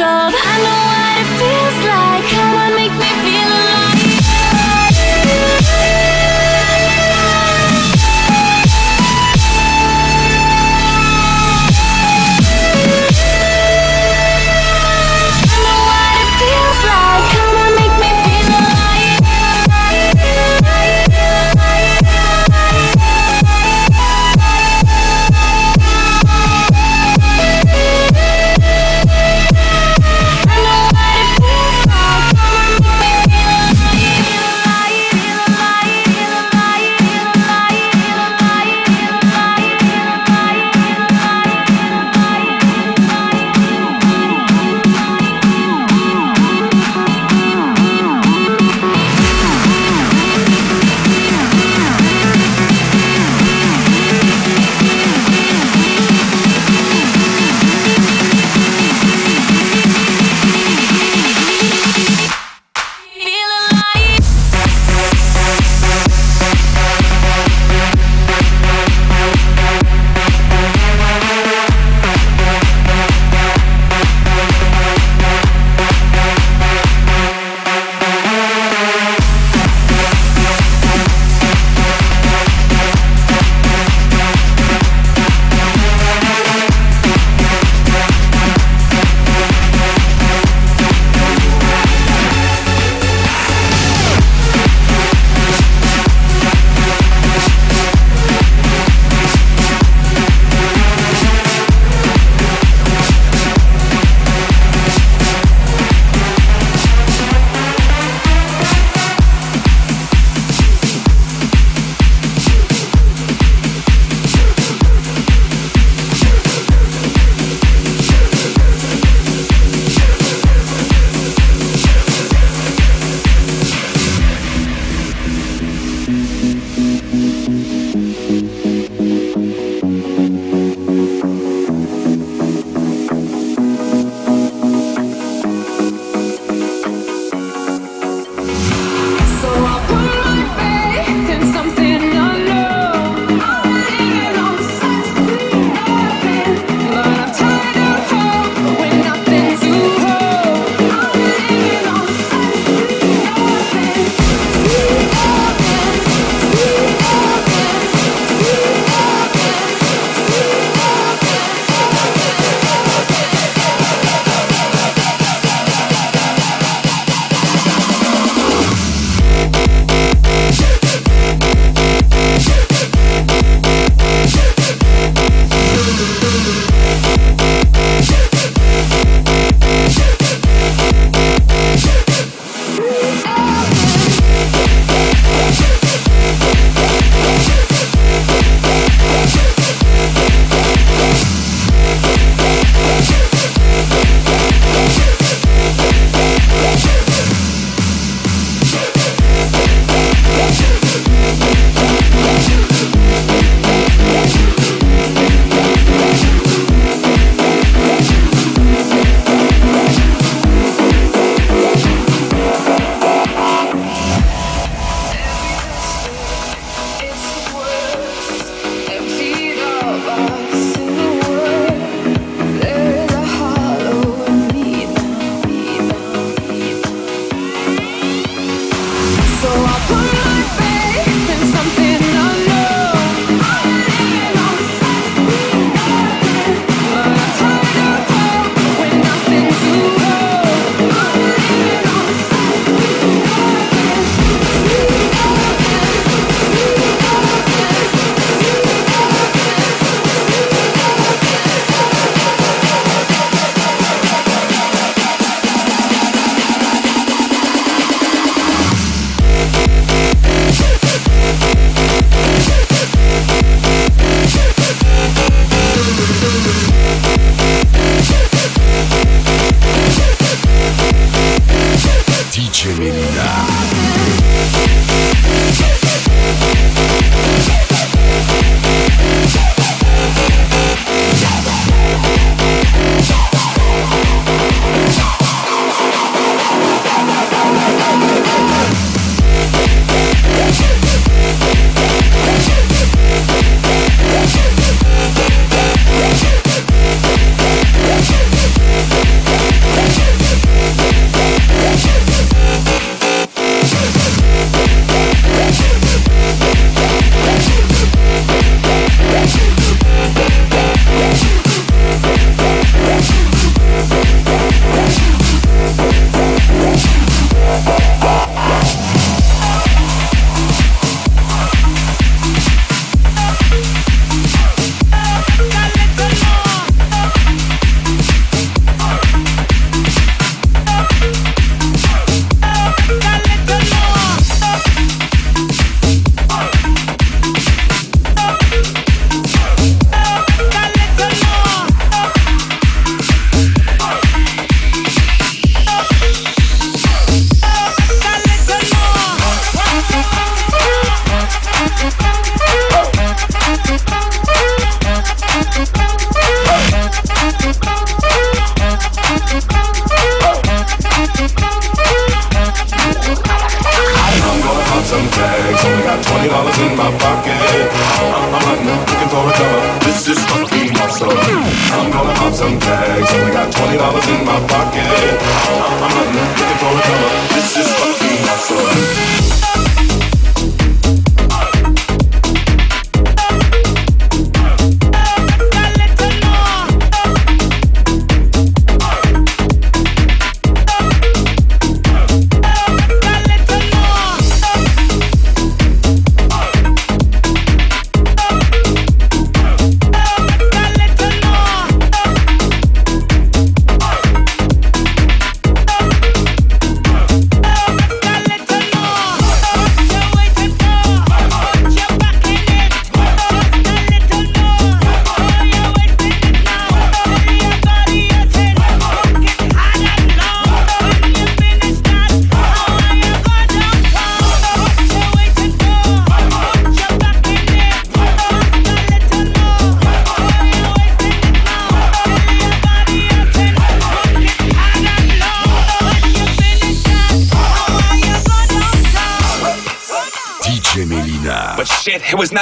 [0.00, 0.30] I
[0.64, 1.21] know what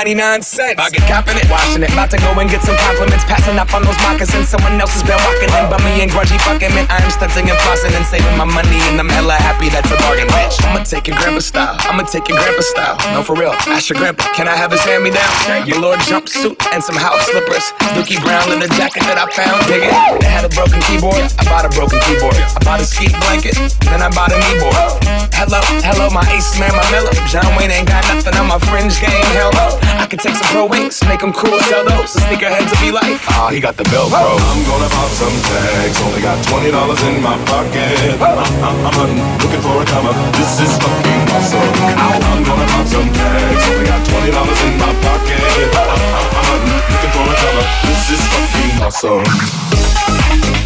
[0.01, 0.81] 99 cents.
[0.81, 1.93] I get copping it, washing it.
[1.93, 3.21] About to go and get some compliments.
[3.29, 4.49] Passing up on those moccasins.
[4.49, 5.69] Someone else has been walking in.
[5.69, 6.89] Bummy and grungy fucking man.
[6.89, 8.81] I'm stunting and flossing and saving my money.
[8.89, 10.57] And I'm hella happy that's a bargain, bitch.
[10.65, 11.77] I'ma take your grandpa style.
[11.85, 12.97] I'ma take your grandpa style.
[13.13, 13.53] No, for real.
[13.69, 14.25] Ask your grandpa.
[14.33, 15.69] Can I have his hand me down?
[15.69, 17.69] Your Lord jumpsuit and some house slippers.
[17.93, 19.61] Dookie Brown leather jacket that I found.
[19.69, 19.93] Dig it.
[20.25, 21.29] They had a broken keyboard.
[21.37, 22.41] I bought a broken keyboard.
[22.41, 23.61] I bought a ski blanket.
[23.85, 25.29] Then I bought a kneeboard.
[25.37, 27.13] Hello, hello, my ace man, my Miller.
[27.29, 29.29] John Wayne ain't got nothing on my fringe game.
[29.37, 29.90] Hell no.
[29.99, 32.15] I can take some pro wings, make them cool, sell those.
[32.15, 34.39] The sneakerheads will be like, ah, oh, he got the Velcro.
[34.39, 38.21] I'm gonna pop some tags, only got $20 in my pocket.
[38.21, 40.15] I'm, I'm, I'm hunting, looking for a comer.
[40.37, 41.73] This is fucking awesome.
[41.91, 45.41] I'm gonna pop some tags, only got $20 in my pocket.
[45.75, 47.67] I'm, I'm, I'm hunting, looking for a comer.
[47.89, 50.60] This is fucking awesome.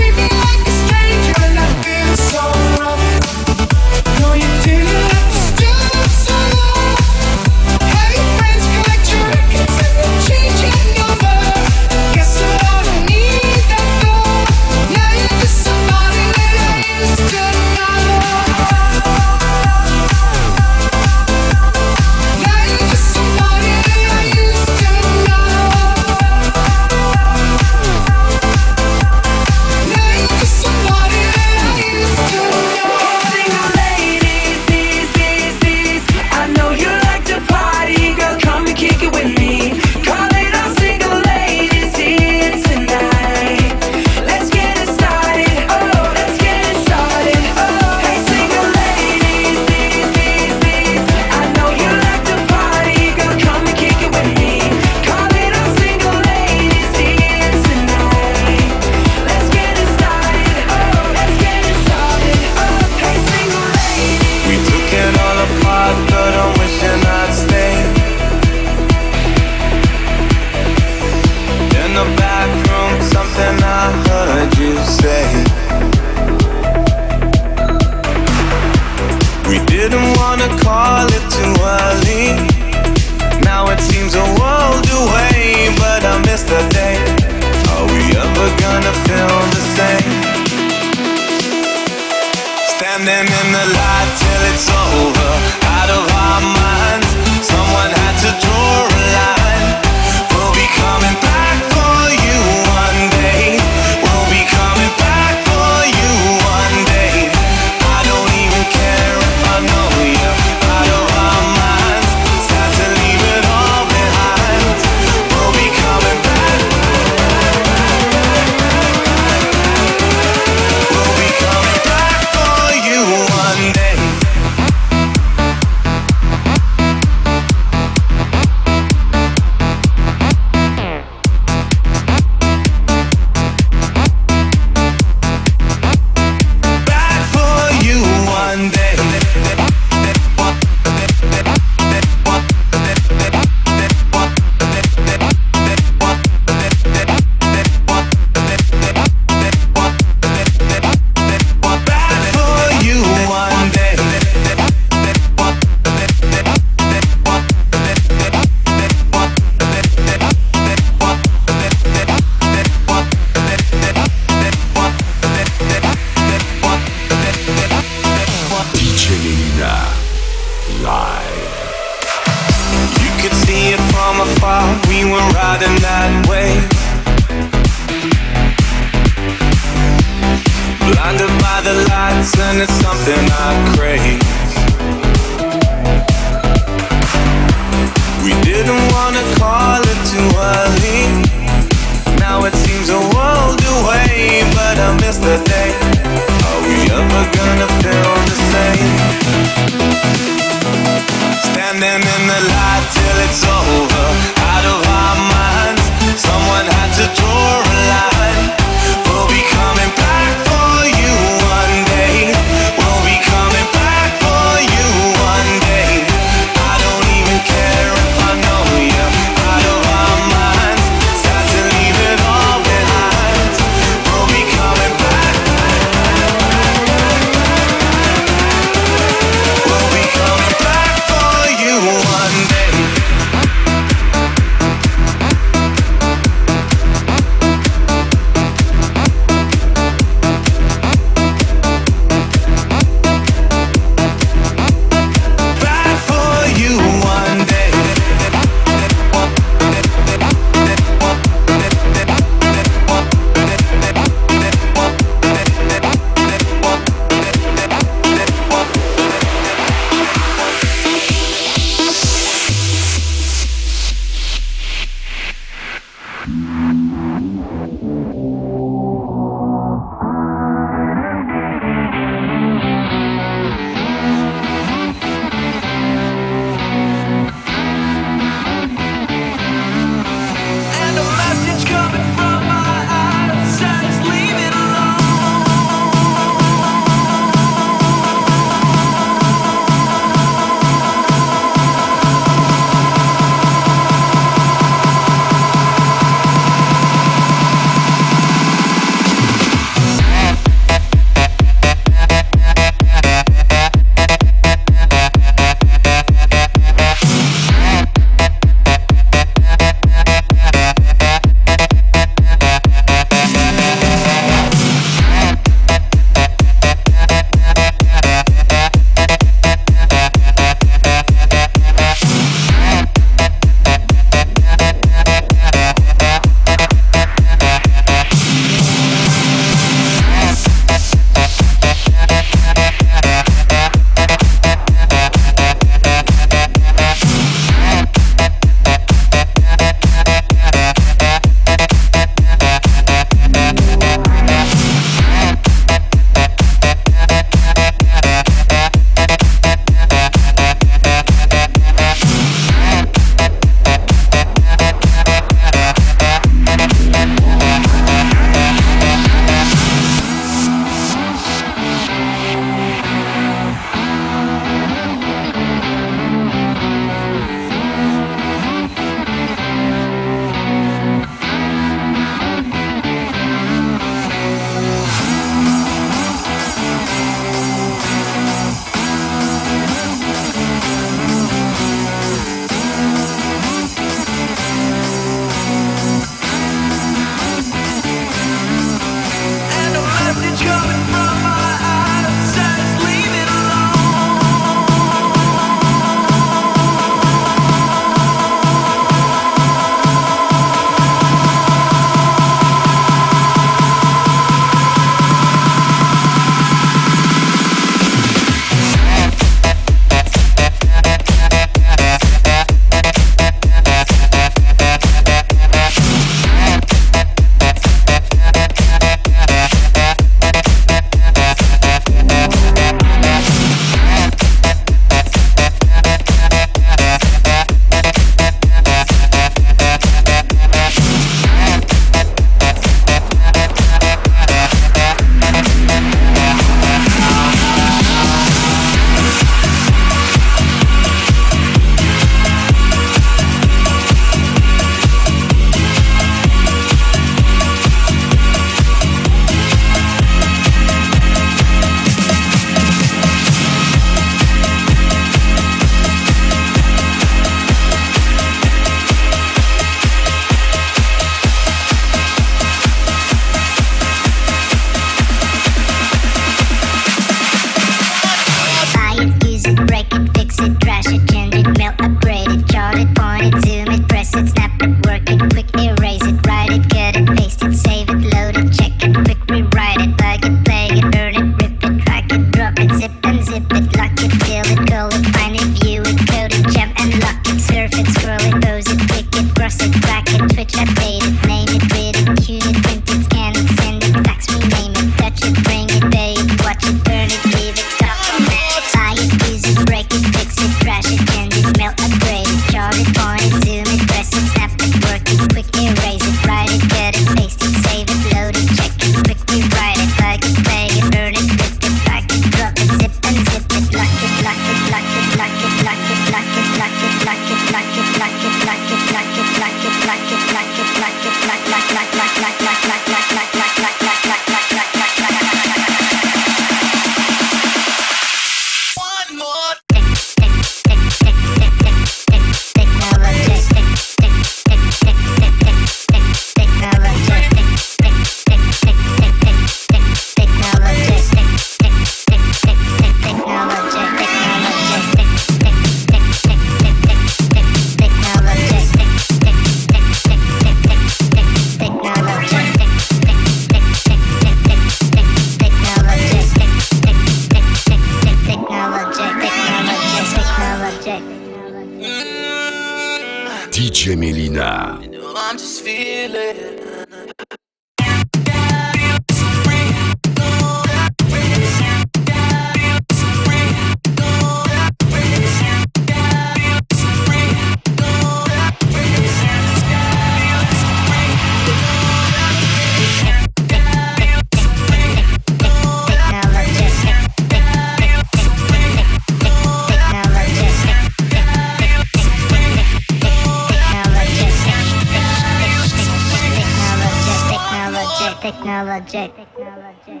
[599.08, 600.00] technology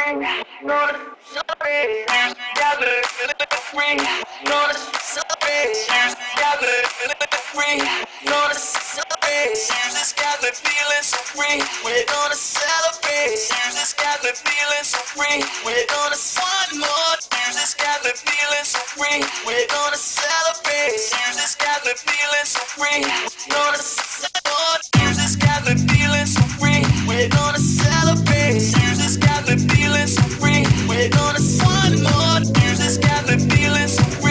[0.00, 2.06] technologic, technologic.
[10.00, 11.60] This got me feeling so free.
[11.84, 13.36] We're gonna celebrate.
[13.76, 15.44] This got me feeling so free.
[15.64, 17.16] We're gonna one more.
[17.52, 19.22] This got me feeling so free.
[19.46, 20.96] We're gonna celebrate.
[20.96, 23.04] This got me feeling so free.
[23.50, 25.16] Gonna celebrate.
[25.16, 26.84] This got me feeling so free.
[27.06, 28.29] We're gonna celebrate.
[31.00, 32.40] We're gonna one more.
[32.76, 34.29] This got me feeling so free.